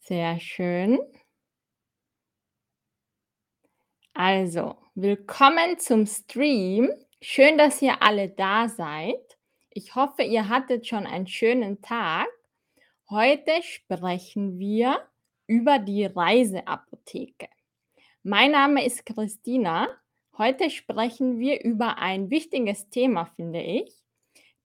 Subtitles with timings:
[0.00, 0.98] Sehr schön.
[4.14, 6.90] Also, willkommen zum Stream.
[7.20, 9.38] Schön, dass ihr alle da seid.
[9.70, 12.28] Ich hoffe, ihr hattet schon einen schönen Tag.
[13.10, 15.06] Heute sprechen wir
[15.46, 17.48] über die Reiseapotheke.
[18.22, 19.88] Mein Name ist Christina.
[20.38, 23.92] Heute sprechen wir über ein wichtiges Thema, finde ich,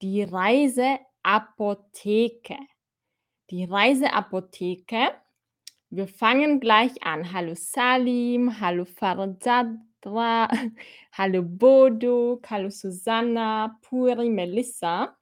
[0.02, 2.56] die Reiseapotheke.
[3.50, 5.12] Die Reiseapotheke.
[5.90, 7.34] Wir fangen gleich an.
[7.34, 10.48] Hallo Salim, hallo Farzadra,
[11.12, 15.18] hallo Bodo, hallo Susanna, Puri, Melissa.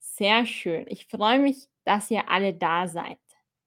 [0.00, 0.86] Sehr schön.
[0.88, 3.18] Ich freue mich, dass ihr alle da seid.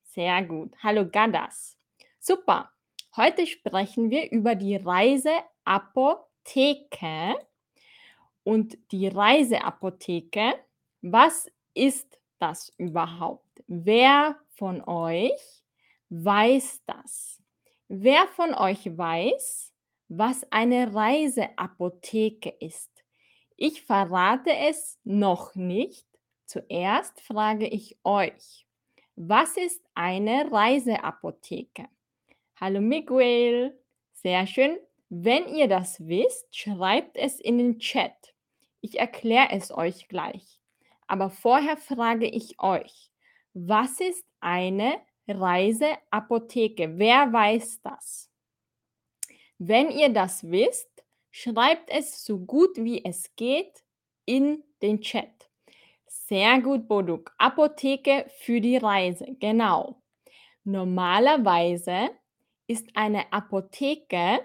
[0.03, 0.73] Sehr gut.
[0.81, 1.77] Hallo Gadas.
[2.19, 2.71] Super.
[3.15, 7.35] Heute sprechen wir über die Reiseapotheke.
[8.43, 10.55] Und die Reiseapotheke,
[11.01, 13.63] was ist das überhaupt?
[13.67, 15.63] Wer von euch
[16.09, 17.41] weiß das?
[17.87, 19.73] Wer von euch weiß,
[20.07, 22.91] was eine Reiseapotheke ist?
[23.57, 26.05] Ich verrate es noch nicht.
[26.45, 28.67] Zuerst frage ich euch,
[29.15, 31.87] was ist eine Reiseapotheke?
[32.59, 33.79] Hallo Miguel,
[34.13, 34.77] sehr schön.
[35.09, 38.33] Wenn ihr das wisst, schreibt es in den Chat.
[38.81, 40.54] Ich erkläre es euch gleich.
[41.07, 43.11] Aber vorher frage ich euch,
[43.53, 46.97] was ist eine Reiseapotheke?
[46.97, 48.29] Wer weiß das?
[49.57, 50.89] Wenn ihr das wisst,
[51.31, 53.83] schreibt es so gut wie es geht
[54.25, 55.49] in den Chat.
[56.07, 57.33] Sehr gut, Boduk.
[57.37, 60.01] Apotheke für die Reise, genau.
[60.63, 62.09] Normalerweise
[62.67, 64.41] ist eine Apotheke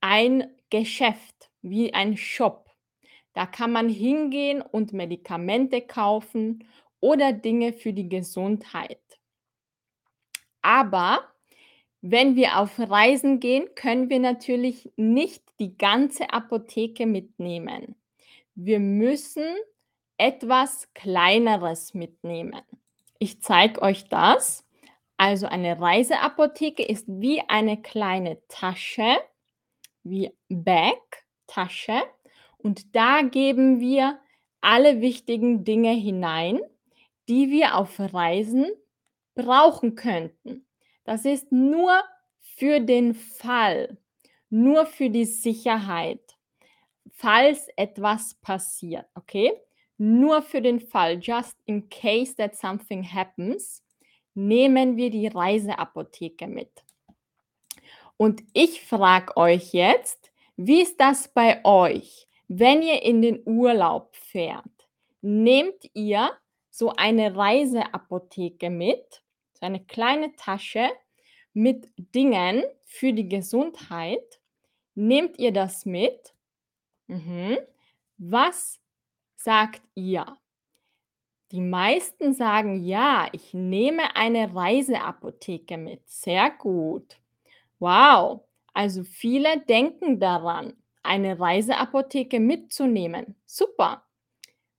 [0.00, 2.67] ein Geschäft, wie ein Shop.
[3.34, 6.64] Da kann man hingehen und Medikamente kaufen
[7.00, 9.00] oder Dinge für die Gesundheit.
[10.62, 11.20] Aber
[12.00, 17.96] wenn wir auf Reisen gehen, können wir natürlich nicht die ganze Apotheke mitnehmen.
[18.54, 19.46] Wir müssen
[20.16, 22.60] etwas Kleineres mitnehmen.
[23.18, 24.64] Ich zeige euch das.
[25.16, 29.16] Also eine Reiseapotheke ist wie eine kleine Tasche,
[30.04, 32.00] wie Bag, Tasche.
[32.68, 34.20] Und da geben wir
[34.60, 36.60] alle wichtigen Dinge hinein,
[37.26, 38.66] die wir auf Reisen
[39.34, 40.66] brauchen könnten.
[41.04, 42.02] Das ist nur
[42.40, 43.96] für den Fall,
[44.50, 46.20] nur für die Sicherheit,
[47.10, 49.50] falls etwas passiert, okay?
[49.96, 53.82] Nur für den Fall, just in case that something happens,
[54.34, 56.84] nehmen wir die Reiseapotheke mit.
[58.18, 64.14] Und ich frage euch jetzt, wie ist das bei euch, wenn ihr in den Urlaub
[64.16, 64.88] fährt?
[65.20, 66.30] Nehmt ihr
[66.70, 69.22] so eine Reiseapotheke mit,
[69.52, 70.88] so eine kleine Tasche
[71.52, 74.40] mit Dingen für die Gesundheit?
[74.94, 76.34] Nehmt ihr das mit?
[77.06, 77.58] Mhm.
[78.16, 78.80] Was
[79.36, 80.26] sagt ihr?
[81.52, 86.08] Die meisten sagen ja, ich nehme eine Reiseapotheke mit.
[86.08, 87.18] Sehr gut.
[87.78, 88.42] Wow,
[88.74, 90.74] also viele denken daran,
[91.08, 93.34] eine Reiseapotheke mitzunehmen.
[93.46, 94.04] Super.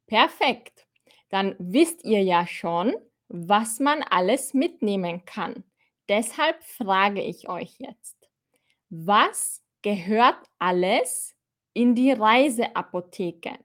[0.08, 0.88] Perfekt.
[1.30, 2.96] Dann wisst ihr ja schon,
[3.28, 5.64] was man alles mitnehmen kann.
[6.08, 8.30] Deshalb frage ich euch jetzt,
[8.90, 11.36] was gehört alles
[11.74, 13.60] in die Reiseapotheke?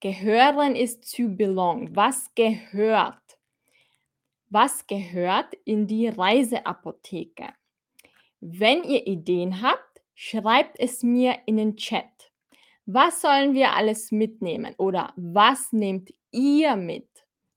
[0.00, 1.94] Gehören ist to belong.
[1.94, 3.38] Was gehört?
[4.50, 7.48] Was gehört in die Reiseapotheke?
[8.40, 12.32] Wenn ihr Ideen habt, schreibt es mir in den Chat.
[12.86, 14.74] Was sollen wir alles mitnehmen?
[14.76, 17.08] Oder was nehmt ihr mit?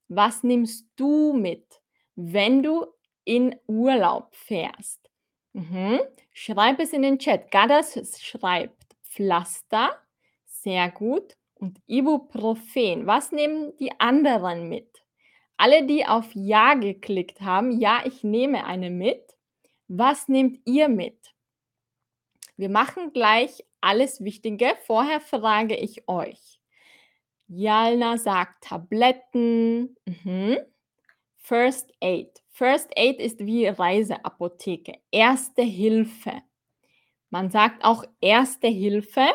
[0.07, 1.81] Was nimmst du mit,
[2.15, 2.85] wenn du
[3.25, 5.09] in Urlaub fährst?
[5.53, 5.99] Mhm.
[6.31, 7.51] Schreib es in den Chat.
[7.51, 9.97] Gadas schreibt Pflaster.
[10.45, 11.35] Sehr gut.
[11.55, 13.07] Und Ibuprofen.
[13.07, 15.03] Was nehmen die anderen mit?
[15.57, 19.35] Alle, die auf Ja geklickt haben, ja, ich nehme eine mit.
[19.87, 21.33] Was nehmt ihr mit?
[22.57, 24.75] Wir machen gleich alles Wichtige.
[24.85, 26.59] Vorher frage ich euch.
[27.47, 29.95] Jalna sagt Tabletten.
[30.05, 30.57] Mhm.
[31.37, 32.41] First Aid.
[32.49, 34.93] First Aid ist wie Reiseapotheke.
[35.11, 36.41] Erste Hilfe.
[37.29, 39.27] Man sagt auch Erste Hilfe.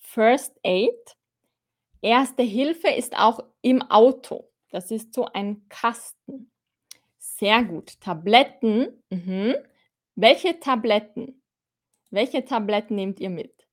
[0.00, 1.16] First Aid.
[2.02, 4.50] Erste Hilfe ist auch im Auto.
[4.70, 6.50] Das ist so ein Kasten.
[7.18, 8.00] Sehr gut.
[8.00, 9.02] Tabletten.
[9.10, 9.54] Mhm.
[10.16, 11.40] Welche Tabletten?
[12.10, 13.66] Welche Tabletten nehmt ihr mit?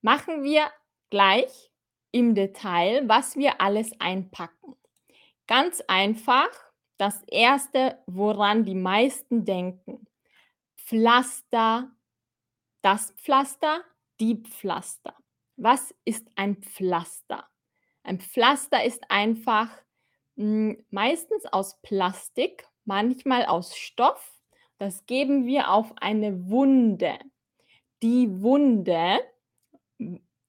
[0.00, 0.70] Machen wir
[1.10, 1.70] gleich
[2.10, 4.76] im Detail, was wir alles einpacken.
[5.46, 6.48] Ganz einfach,
[6.98, 10.06] das Erste, woran die meisten denken.
[10.76, 11.90] Pflaster,
[12.82, 13.82] das Pflaster,
[14.20, 15.16] die Pflaster.
[15.56, 17.48] Was ist ein Pflaster?
[18.02, 19.70] Ein Pflaster ist einfach
[20.36, 24.31] hm, meistens aus Plastik, manchmal aus Stoff.
[24.82, 27.16] Das geben wir auf eine Wunde.
[28.02, 29.20] Die Wunde,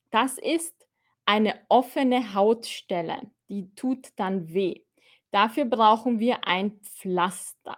[0.10, 0.88] das ist
[1.24, 4.82] eine offene Hautstelle, die tut dann weh.
[5.30, 7.78] Dafür brauchen wir ein Pflaster.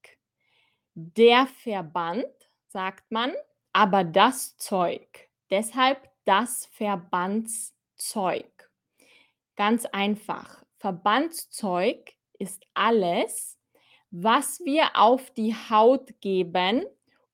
[0.95, 2.25] Der Verband,
[2.69, 3.35] sagt man,
[3.77, 5.29] aber das Zeug.
[5.51, 8.71] Deshalb das Verbandszeug.
[9.55, 10.65] Ganz einfach.
[10.77, 13.59] Verbandszeug ist alles,
[14.09, 16.87] was wir auf die Haut geben,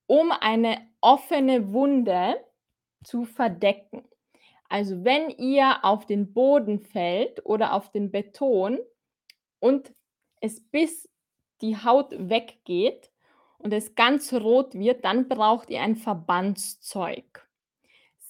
[0.06, 2.36] um eine offene Wunde
[3.06, 4.04] zu verdecken.
[4.68, 8.80] Also wenn ihr auf den Boden fällt oder auf den Beton
[9.62, 9.94] und
[10.42, 11.10] es bis
[11.62, 13.13] die Haut weggeht
[13.64, 17.48] und es ganz rot wird, dann braucht ihr ein Verbandszeug.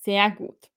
[0.02, 0.70] Sehr gut.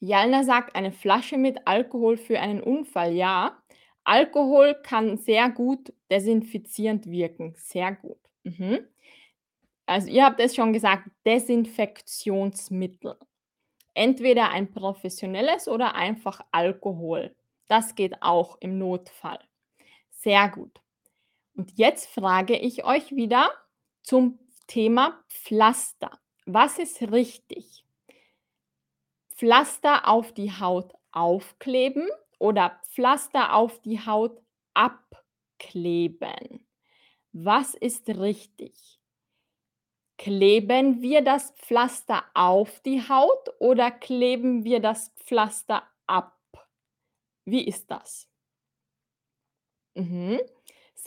[0.00, 3.12] Jalna sagt, eine Flasche mit Alkohol für einen Unfall.
[3.14, 3.60] Ja,
[4.04, 7.54] Alkohol kann sehr gut desinfizierend wirken.
[7.56, 8.18] Sehr gut.
[8.44, 8.86] Mhm.
[9.86, 13.16] Also ihr habt es schon gesagt, Desinfektionsmittel.
[13.94, 17.34] Entweder ein professionelles oder einfach Alkohol.
[17.66, 19.40] Das geht auch im Notfall.
[20.10, 20.80] Sehr gut.
[21.58, 23.50] Und jetzt frage ich euch wieder
[24.04, 24.38] zum
[24.68, 26.20] Thema Pflaster.
[26.46, 27.84] Was ist richtig?
[29.34, 32.08] Pflaster auf die Haut aufkleben
[32.38, 34.40] oder Pflaster auf die Haut
[34.74, 36.64] abkleben.
[37.32, 39.00] Was ist richtig?
[40.16, 46.38] Kleben wir das Pflaster auf die Haut oder kleben wir das Pflaster ab?
[47.44, 48.28] Wie ist das?
[49.96, 50.38] Mhm.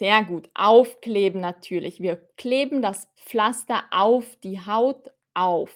[0.02, 0.50] Sehr gut.
[0.56, 2.02] Aufkleben natürlich.
[2.02, 5.72] Wir kleben das Pflaster auf die Haut auf.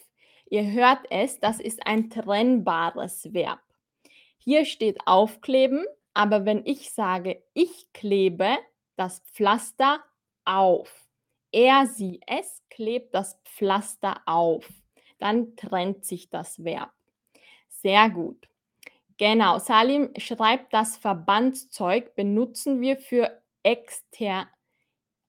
[0.50, 3.60] Ihr hört es, das ist ein trennbares Verb.
[4.40, 5.86] Hier steht aufkleben,
[6.16, 8.58] aber wenn ich sage, ich klebe
[8.96, 10.04] das Pflaster
[10.44, 11.08] auf.
[11.52, 14.68] Er, sie, es klebt das Pflaster auf.
[15.20, 16.92] Dann trennt sich das Verb.
[17.70, 18.48] Sehr gut.
[19.18, 24.48] Genau, Salim schreibt, das Verbandszeug benutzen wir für extern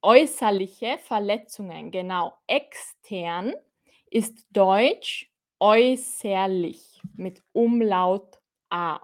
[0.03, 1.91] äußerliche Verletzungen.
[1.91, 3.55] Genau, extern
[4.11, 8.39] ist Deutsch äußerlich mit Umlaut
[8.69, 9.01] A.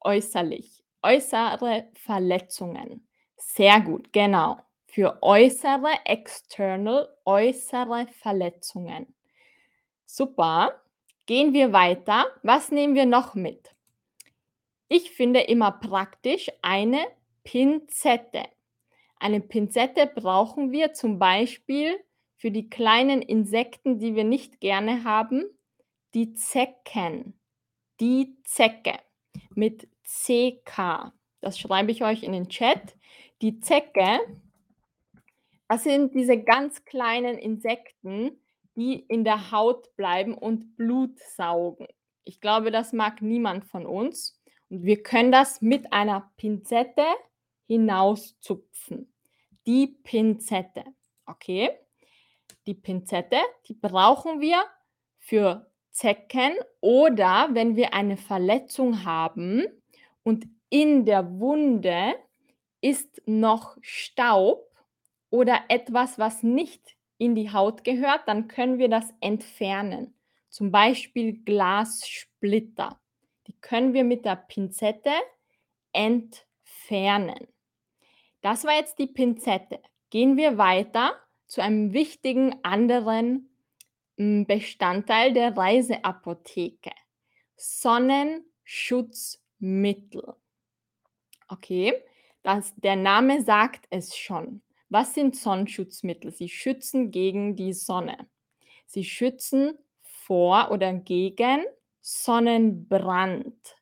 [0.00, 0.82] Äußerlich.
[1.02, 3.06] Äußere Verletzungen.
[3.36, 4.58] Sehr gut, genau.
[4.86, 9.14] Für äußere, external, äußere Verletzungen.
[10.06, 10.80] Super.
[11.26, 12.26] Gehen wir weiter.
[12.42, 13.74] Was nehmen wir noch mit?
[14.88, 17.06] Ich finde immer praktisch eine
[17.50, 18.44] Pinzette.
[19.16, 21.96] Eine Pinzette brauchen wir zum Beispiel
[22.36, 25.42] für die kleinen Insekten, die wir nicht gerne haben,
[26.14, 27.34] die Zecken.
[27.98, 29.00] Die Zecke
[29.56, 31.12] mit CK.
[31.40, 32.94] Das schreibe ich euch in den Chat.
[33.42, 34.20] Die Zecke,
[35.66, 38.40] das sind diese ganz kleinen Insekten,
[38.76, 41.88] die in der Haut bleiben und Blut saugen.
[42.22, 44.40] Ich glaube, das mag niemand von uns.
[44.68, 47.06] Und wir können das mit einer Pinzette
[47.70, 49.12] hinauszupfen.
[49.64, 50.82] Die Pinzette.
[51.24, 51.70] Okay?
[52.66, 53.36] Die Pinzette,
[53.68, 54.64] die brauchen wir
[55.20, 59.66] für Zecken oder wenn wir eine Verletzung haben
[60.24, 62.16] und in der Wunde
[62.80, 64.66] ist noch Staub
[65.30, 70.14] oder etwas, was nicht in die Haut gehört, dann können wir das entfernen.
[70.48, 73.00] Zum Beispiel Glassplitter.
[73.46, 75.12] Die können wir mit der Pinzette
[75.92, 77.46] entfernen.
[78.40, 79.80] Das war jetzt die Pinzette.
[80.10, 81.14] Gehen wir weiter
[81.46, 83.56] zu einem wichtigen anderen
[84.16, 86.90] hm, Bestandteil der Reiseapotheke.
[87.56, 90.34] Sonnenschutzmittel.
[91.48, 91.94] Okay,
[92.42, 94.62] das, der Name sagt es schon.
[94.88, 96.32] Was sind Sonnenschutzmittel?
[96.32, 98.28] Sie schützen gegen die Sonne.
[98.86, 101.64] Sie schützen vor oder gegen
[102.00, 103.76] Sonnenbrand.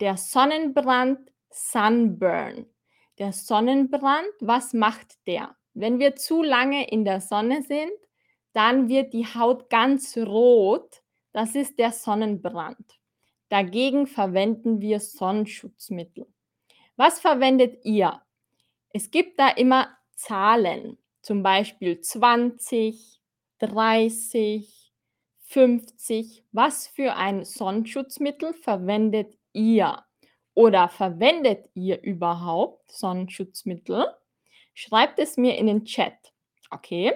[0.00, 2.66] Der Sonnenbrand, Sunburn.
[3.22, 5.54] Der Sonnenbrand, was macht der?
[5.74, 7.92] Wenn wir zu lange in der Sonne sind,
[8.52, 11.04] dann wird die Haut ganz rot.
[11.30, 12.98] Das ist der Sonnenbrand.
[13.48, 16.26] Dagegen verwenden wir Sonnenschutzmittel.
[16.96, 18.20] Was verwendet ihr?
[18.92, 20.98] Es gibt da immer Zahlen.
[21.20, 23.22] zum Beispiel 20,
[23.60, 24.92] 30,
[25.44, 26.44] 50.
[26.50, 30.02] Was für ein Sonnenschutzmittel verwendet ihr?
[30.54, 34.06] Oder verwendet ihr überhaupt Sonnenschutzmittel?
[34.74, 36.14] Schreibt es mir in den Chat.
[36.70, 37.14] Okay?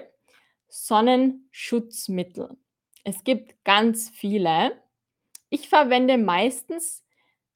[0.67, 2.57] Sonnenschutzmittel.
[3.03, 4.81] Es gibt ganz viele.
[5.49, 7.03] Ich verwende meistens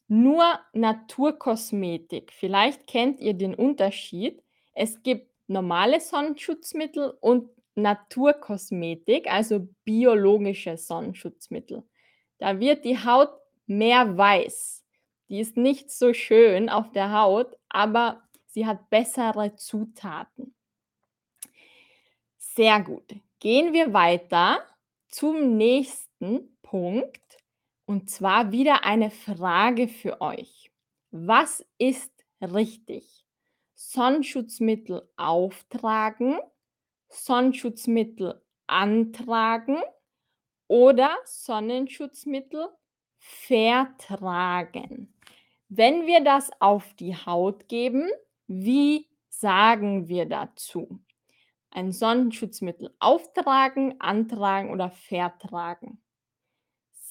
[0.08, 2.32] nur Naturkosmetik.
[2.32, 4.44] Vielleicht kennt ihr den Unterschied.
[4.74, 11.84] Es gibt normale Sonnenschutzmittel und Naturkosmetik, also biologische Sonnenschutzmittel.
[12.38, 13.30] Da wird die Haut
[13.68, 14.81] mehr weiß.
[15.32, 20.54] Die ist nicht so schön auf der Haut, aber sie hat bessere Zutaten.
[22.36, 23.16] Sehr gut.
[23.40, 24.60] Gehen wir weiter
[25.08, 27.38] zum nächsten Punkt
[27.86, 30.70] und zwar wieder eine Frage für euch.
[31.12, 32.12] Was ist
[32.42, 33.24] richtig?
[33.74, 36.40] Sonnenschutzmittel auftragen,
[37.08, 39.82] Sonnenschutzmittel antragen
[40.68, 42.68] oder Sonnenschutzmittel
[43.18, 45.11] vertragen.
[45.74, 48.10] Wenn wir das auf die Haut geben,
[48.46, 51.00] wie sagen wir dazu?
[51.70, 56.02] Ein Sonnenschutzmittel auftragen, antragen oder vertragen.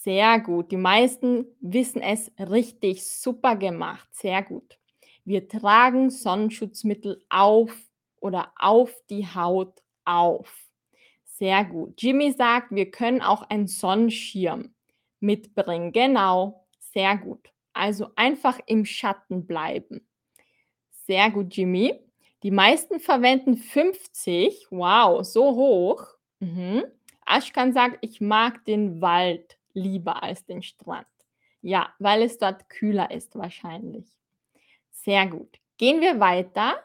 [0.02, 0.72] Sehr gut.
[0.72, 3.06] Die meisten wissen es richtig.
[3.06, 4.06] Super gemacht.
[4.12, 4.78] Sehr gut.
[5.24, 7.74] Wir tragen Sonnenschutzmittel auf
[8.20, 10.54] oder auf die Haut auf.
[11.24, 11.94] Sehr gut.
[12.02, 14.74] Jimmy sagt, wir können auch einen Sonnenschirm
[15.18, 15.92] mitbringen.
[15.92, 16.66] Genau.
[16.78, 17.50] Sehr gut.
[17.72, 20.06] Also einfach im Schatten bleiben.
[21.06, 22.00] Sehr gut, Jimmy.
[22.42, 24.68] Die meisten verwenden 50.
[24.70, 26.06] Wow, so hoch.
[26.40, 26.84] Mhm.
[27.26, 31.06] Ashkan sagt, ich mag den Wald lieber als den Strand.
[31.62, 34.06] Ja, weil es dort kühler ist wahrscheinlich.
[34.90, 35.60] Sehr gut.
[35.76, 36.82] Gehen wir weiter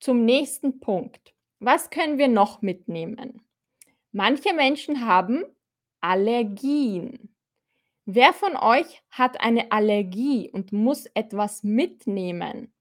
[0.00, 1.34] zum nächsten Punkt.
[1.58, 3.42] Was können wir noch mitnehmen?
[4.12, 5.44] Manche Menschen haben
[6.00, 7.34] Allergien.
[8.10, 12.72] Wer von euch hat eine Allergie und muss etwas mitnehmen?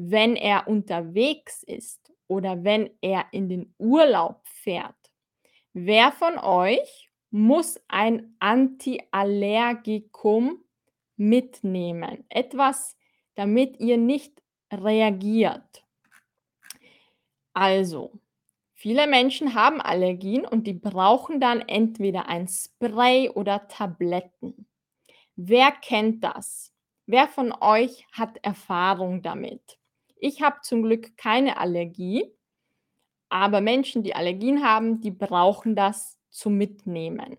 [0.00, 4.94] wenn er unterwegs ist oder wenn er in den Urlaub fährt.
[5.72, 10.62] Wer von euch muss ein Antiallergikum
[11.16, 12.24] mitnehmen?
[12.28, 12.96] Etwas,
[13.34, 14.40] damit ihr nicht
[14.72, 15.84] reagiert.
[17.54, 18.12] Also,
[18.74, 24.67] viele Menschen haben Allergien und die brauchen dann entweder ein Spray oder Tabletten.
[25.40, 26.74] Wer kennt das?
[27.06, 29.78] Wer von euch hat Erfahrung damit?
[30.16, 32.24] Ich habe zum Glück keine Allergie,
[33.28, 37.36] aber Menschen, die Allergien haben, die brauchen das zum Mitnehmen.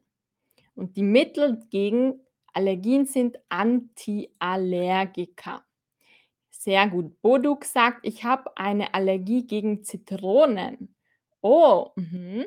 [0.76, 2.22] Und die Mittel gegen
[2.54, 5.66] Allergien sind Antiallergika.
[6.52, 7.22] Sehr gut.
[7.22, 10.96] Boduk sagt, ich habe eine Allergie gegen Zitronen.
[11.42, 12.46] Oh, mh.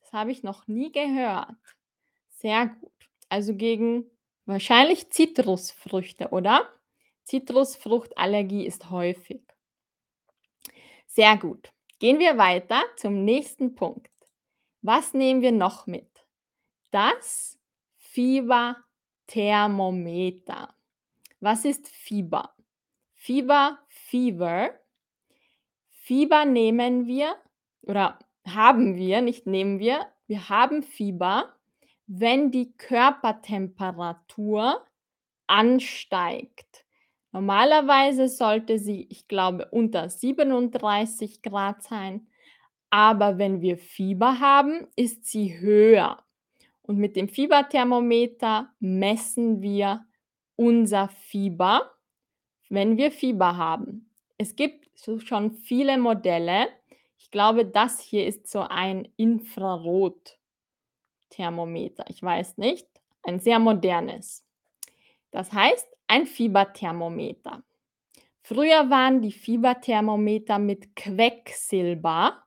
[0.00, 1.56] das habe ich noch nie gehört.
[2.30, 2.90] Sehr gut.
[3.28, 4.10] Also gegen
[4.46, 6.68] wahrscheinlich Zitrusfrüchte, oder?
[7.24, 9.42] Zitrusfruchtallergie ist häufig.
[11.06, 11.70] Sehr gut.
[11.98, 14.10] Gehen wir weiter zum nächsten Punkt.
[14.82, 16.26] Was nehmen wir noch mit?
[16.90, 17.58] Das
[17.96, 20.74] Fieberthermometer.
[21.40, 22.54] Was ist Fieber?
[23.14, 24.78] Fieber, Fever.
[25.88, 27.36] Fieber nehmen wir
[27.82, 31.54] oder haben wir, nicht nehmen wir, wir haben Fieber,
[32.06, 34.84] wenn die Körpertemperatur
[35.46, 36.84] ansteigt.
[37.32, 42.28] Normalerweise sollte sie, ich glaube, unter 37 Grad sein.
[42.90, 46.22] Aber wenn wir Fieber haben, ist sie höher.
[46.82, 50.06] Und mit dem Fieberthermometer messen wir
[50.54, 51.90] unser Fieber,
[52.68, 54.10] wenn wir Fieber haben.
[54.38, 56.68] Es gibt schon viele Modelle.
[57.18, 59.08] Ich glaube, das hier ist so ein
[61.34, 62.04] Infrarotthermometer.
[62.08, 62.86] Ich weiß nicht.
[63.22, 64.44] Ein sehr modernes.
[65.30, 67.62] Das heißt, ein Fieberthermometer.
[68.42, 72.42] Früher waren die Fieberthermometer mit Quecksilber.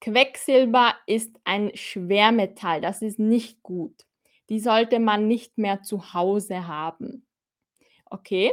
[0.00, 4.06] Quecksilber ist ein Schwermetall, das ist nicht gut.
[4.48, 7.26] Die sollte man nicht mehr zu Hause haben.
[8.06, 8.52] Okay?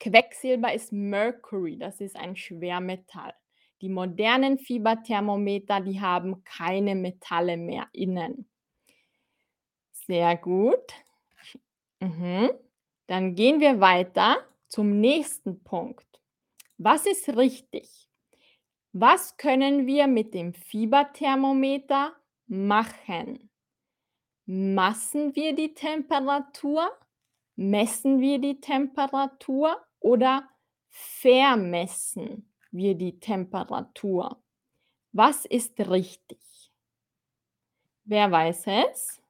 [0.00, 3.34] Quecksilber ist Mercury, das ist ein Schwermetall.
[3.80, 8.48] Die modernen Fieberthermometer, die haben keine Metalle mehr innen.
[10.08, 10.94] Sehr gut.
[12.00, 12.50] Mhm.
[13.08, 14.38] Dann gehen wir weiter
[14.68, 16.06] zum nächsten Punkt.
[16.78, 18.08] Was ist richtig?
[18.92, 23.50] Was können wir mit dem Fieberthermometer machen?
[24.46, 26.90] Massen wir die Temperatur?
[27.56, 30.48] Messen wir die Temperatur oder
[30.88, 34.42] vermessen wir die Temperatur?
[35.12, 36.72] Was ist richtig?
[38.04, 39.20] Wer weiß es?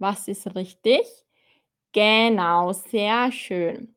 [0.00, 1.06] Was ist richtig?
[1.92, 3.94] Genau, sehr schön.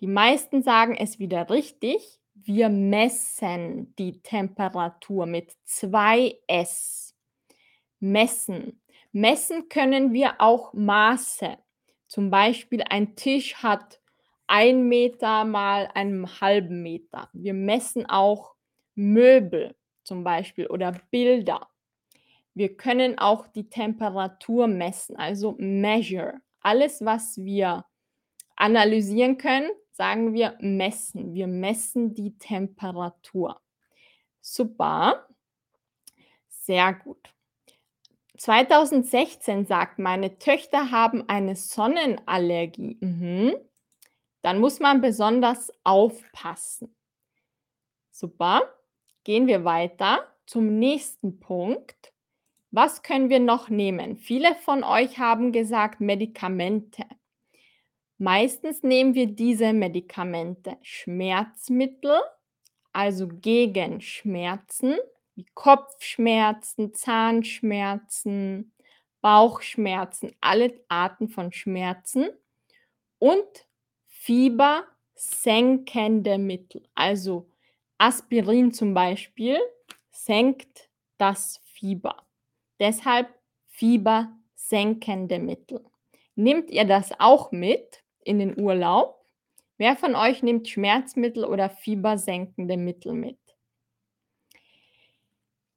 [0.00, 2.20] Die meisten sagen es wieder richtig.
[2.34, 7.14] Wir messen die Temperatur mit 2 S.
[8.00, 8.82] Messen.
[9.12, 11.58] Messen können wir auch Maße.
[12.08, 14.00] Zum Beispiel ein Tisch hat
[14.48, 17.30] 1 Meter mal einen halben Meter.
[17.32, 18.54] Wir messen auch
[18.94, 19.74] Möbel
[20.04, 21.68] zum Beispiel oder Bilder.
[22.54, 26.40] Wir können auch die Temperatur messen, also measure.
[26.60, 27.84] Alles, was wir
[28.56, 31.34] analysieren können, sagen wir messen.
[31.34, 33.60] Wir messen die Temperatur.
[34.40, 35.26] Super.
[36.48, 37.32] Sehr gut.
[38.38, 42.98] 2016 sagt, meine Töchter haben eine Sonnenallergie.
[43.00, 43.54] Mhm.
[44.42, 46.94] Dann muss man besonders aufpassen.
[48.10, 48.62] Super.
[49.24, 52.11] Gehen wir weiter zum nächsten Punkt.
[52.74, 54.16] Was können wir noch nehmen?
[54.16, 57.04] Viele von euch haben gesagt Medikamente.
[58.16, 62.18] Meistens nehmen wir diese Medikamente Schmerzmittel,
[62.94, 64.96] also gegen Schmerzen,
[65.34, 68.72] wie Kopfschmerzen, Zahnschmerzen,
[69.20, 72.30] Bauchschmerzen, alle Arten von Schmerzen
[73.18, 73.66] und
[74.06, 76.88] fiebersenkende Mittel.
[76.94, 77.50] Also
[77.98, 79.58] Aspirin zum Beispiel
[80.10, 80.88] senkt
[81.18, 82.16] das Fieber.
[82.82, 83.32] Deshalb
[83.68, 85.84] fiebersenkende Mittel.
[86.34, 89.24] Nehmt ihr das auch mit in den Urlaub?
[89.78, 93.38] Wer von euch nimmt Schmerzmittel oder fiebersenkende Mittel mit?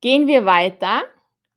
[0.02, 1.04] Gehen wir weiter.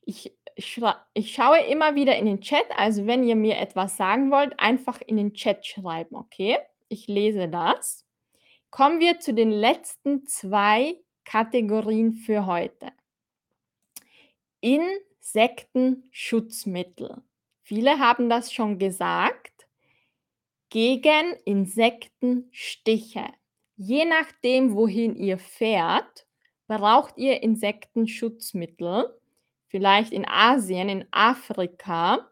[0.03, 4.53] Ich, ich schaue immer wieder in den Chat, also wenn ihr mir etwas sagen wollt,
[4.61, 6.59] einfach in den Chat schreiben, okay?
[6.91, 8.05] Ich lese das.
[8.69, 12.93] Kommen wir zu den letzten zwei Kategorien für heute.
[15.29, 17.23] Insektenschutzmittel.
[17.63, 19.69] Viele haben das schon gesagt.
[20.71, 23.27] Gegen Insektenstiche.
[23.77, 26.27] Je nachdem, wohin ihr fährt,
[26.67, 29.15] braucht ihr Insektenschutzmittel.
[29.67, 32.31] Vielleicht in Asien, in Afrika,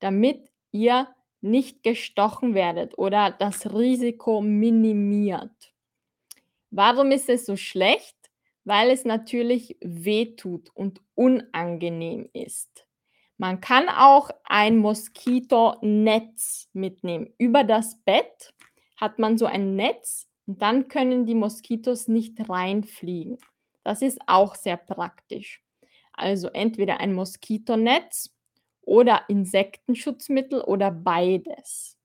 [0.00, 1.08] damit ihr
[1.40, 5.72] nicht gestochen werdet oder das Risiko minimiert.
[6.70, 8.16] Warum ist es so schlecht?
[8.64, 12.86] Weil es natürlich wehtut und unangenehm ist.
[13.38, 17.34] Man kann auch ein Moskitonetz mitnehmen.
[17.38, 18.54] Über das Bett
[18.96, 23.38] hat man so ein Netz und dann können die Moskitos nicht reinfliegen.
[23.82, 25.60] Das ist auch sehr praktisch.
[26.12, 28.30] Also entweder ein Moskitonetz
[28.82, 31.98] oder Insektenschutzmittel oder beides.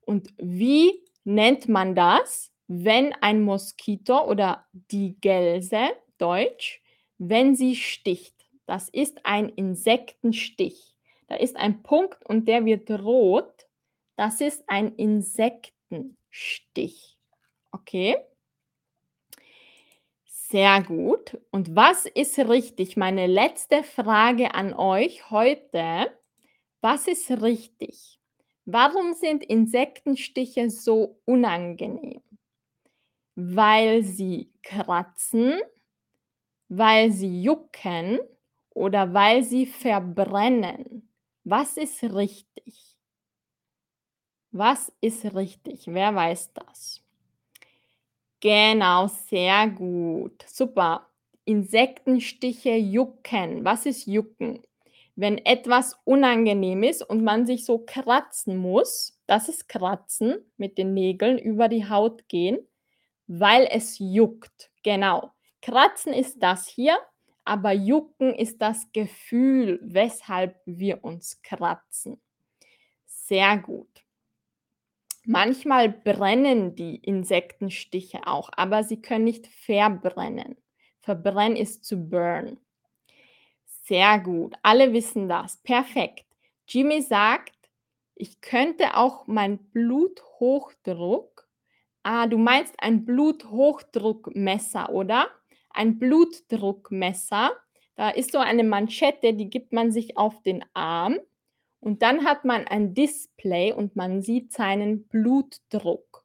[0.00, 6.82] Und wie nennt man das, wenn ein Moskito oder die Gelse, Deutsch,
[7.18, 8.34] wenn sie sticht?
[8.66, 10.94] Das ist ein Insektenstich.
[11.26, 13.66] Da ist ein Punkt und der wird rot.
[14.16, 17.16] Das ist ein Insektenstich.
[17.72, 18.16] Okay?
[20.24, 21.38] Sehr gut.
[21.50, 22.96] Und was ist richtig?
[22.96, 26.12] Meine letzte Frage an euch heute.
[26.80, 28.18] Was ist richtig?
[28.64, 32.22] Warum sind Insektenstiche so unangenehm?
[33.40, 35.60] Weil sie kratzen,
[36.68, 38.18] weil sie jucken
[38.74, 41.08] oder weil sie verbrennen.
[41.44, 42.96] Was ist richtig?
[44.52, 45.84] Was ist richtig?
[45.86, 47.00] Wer weiß das?
[48.40, 50.44] Genau, sehr gut.
[50.46, 51.06] Super.
[51.44, 53.64] Insektenstiche jucken.
[53.64, 54.62] Was ist jucken?
[55.16, 60.94] Wenn etwas unangenehm ist und man sich so kratzen muss, das ist kratzen mit den
[60.94, 62.58] Nägeln über die Haut gehen,
[63.28, 64.70] weil es juckt.
[64.82, 65.32] Genau.
[65.62, 66.98] Kratzen ist das hier,
[67.44, 72.20] aber jucken ist das Gefühl, weshalb wir uns kratzen.
[73.06, 74.04] Sehr gut.
[75.24, 80.56] Manchmal brennen die Insektenstiche auch, aber sie können nicht verbrennen.
[81.00, 82.58] Verbrennen ist zu burn.
[83.84, 85.58] Sehr gut, alle wissen das.
[85.58, 86.24] Perfekt.
[86.66, 87.54] Jimmy sagt,
[88.14, 91.37] ich könnte auch mein Bluthochdruck.
[92.10, 95.28] Ah, du meinst ein Bluthochdruckmesser, oder?
[95.68, 97.54] Ein Blutdruckmesser.
[97.96, 101.18] Da ist so eine Manschette, die gibt man sich auf den Arm
[101.80, 106.24] und dann hat man ein Display und man sieht seinen Blutdruck.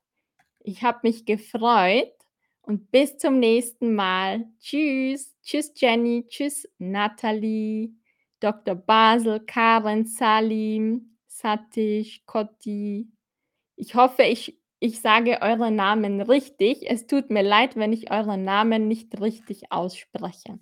[0.60, 2.14] Ich habe mich gefreut
[2.62, 4.46] und bis zum nächsten Mal.
[4.60, 5.36] Tschüss.
[5.42, 6.28] Tschüss, Jenny.
[6.28, 7.92] Tschüss, Nathalie,
[8.40, 8.76] Dr.
[8.76, 13.08] Basel, Karen, Salim, Satish, Kotti.
[13.82, 16.90] Ich hoffe, ich, ich sage eure Namen richtig.
[16.92, 20.60] Es tut mir leid, wenn ich euren Namen nicht richtig ausspreche.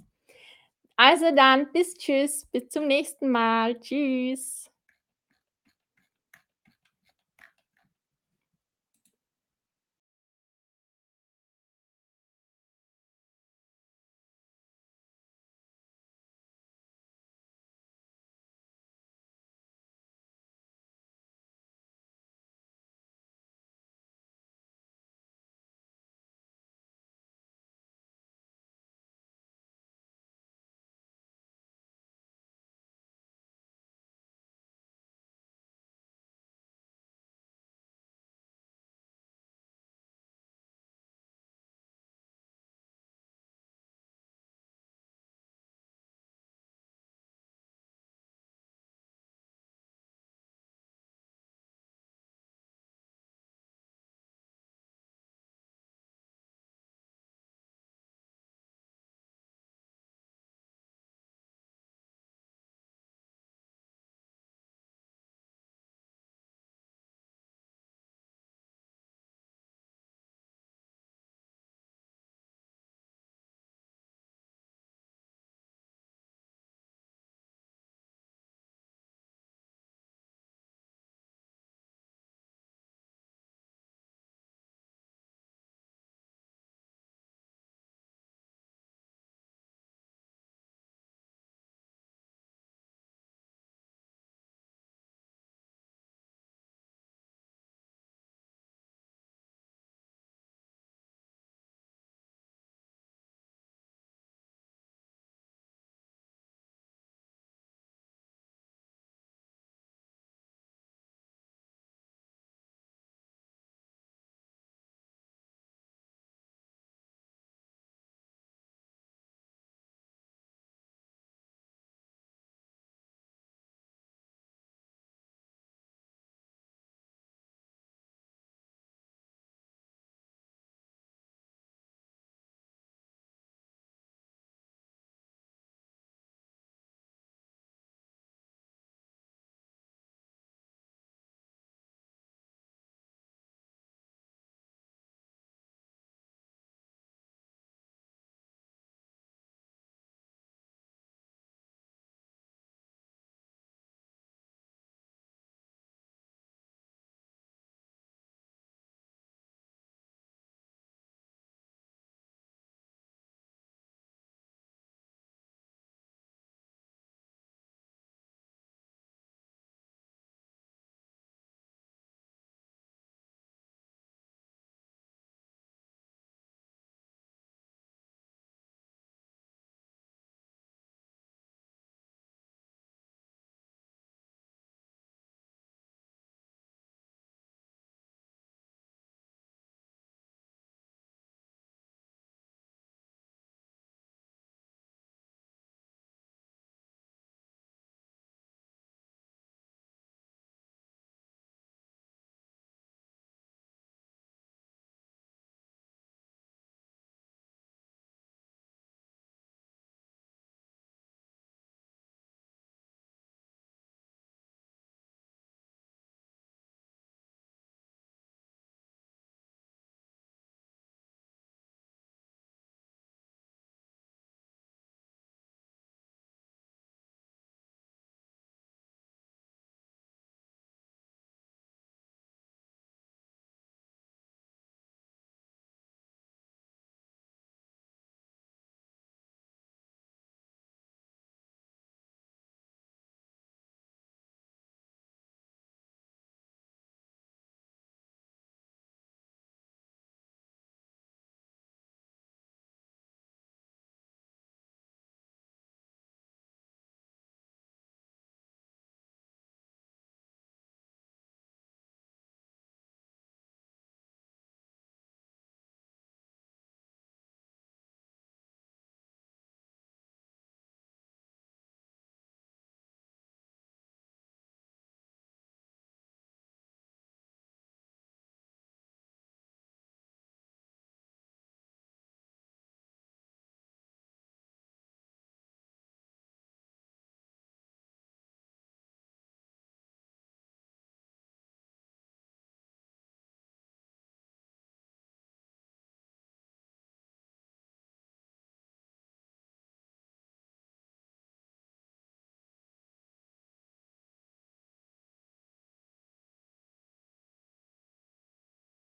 [0.97, 3.79] Also dann, bis tschüss, bis zum nächsten Mal.
[3.79, 4.66] Tschüss.